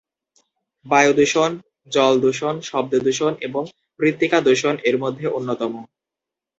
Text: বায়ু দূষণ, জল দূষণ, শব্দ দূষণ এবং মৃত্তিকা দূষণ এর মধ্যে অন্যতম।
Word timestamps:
বায়ু 0.85 1.11
দূষণ, 1.13 1.51
জল 1.91 2.13
দূষণ, 2.21 2.55
শব্দ 2.61 2.93
দূষণ 2.99 3.33
এবং 3.41 3.63
মৃত্তিকা 3.99 4.37
দূষণ 4.41 4.75
এর 4.83 4.95
মধ্যে 4.97 5.25
অন্যতম। 5.27 5.73